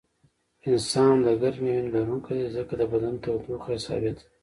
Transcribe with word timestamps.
انسان 0.69 1.15
د 1.25 1.27
ګرمې 1.41 1.71
وینې 1.75 1.91
لرونکی 1.95 2.33
دی 2.39 2.47
ځکه 2.55 2.73
د 2.77 2.81
بدن 2.91 3.13
تودوخه 3.23 3.69
یې 3.73 3.79
ثابته 3.87 4.19
وي 4.25 4.27